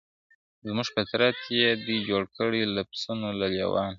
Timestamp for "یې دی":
1.59-1.97